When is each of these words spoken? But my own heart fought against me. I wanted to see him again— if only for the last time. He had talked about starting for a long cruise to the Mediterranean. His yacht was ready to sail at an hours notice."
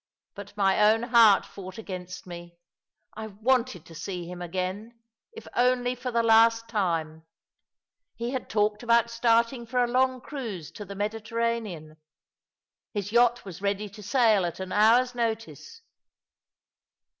But 0.33 0.57
my 0.57 0.79
own 0.91 1.03
heart 1.03 1.45
fought 1.45 1.77
against 1.77 2.25
me. 2.25 2.57
I 3.15 3.27
wanted 3.27 3.85
to 3.85 3.93
see 3.93 4.25
him 4.25 4.41
again— 4.41 4.99
if 5.37 5.47
only 5.55 5.93
for 5.93 6.09
the 6.09 6.23
last 6.23 6.67
time. 6.67 7.27
He 8.15 8.31
had 8.31 8.49
talked 8.49 8.81
about 8.81 9.11
starting 9.11 9.67
for 9.67 9.83
a 9.83 9.85
long 9.85 10.19
cruise 10.19 10.71
to 10.71 10.85
the 10.85 10.95
Mediterranean. 10.95 11.97
His 12.95 13.11
yacht 13.11 13.45
was 13.45 13.61
ready 13.61 13.89
to 13.89 14.01
sail 14.01 14.43
at 14.43 14.59
an 14.59 14.71
hours 14.71 15.13
notice." 15.13 15.83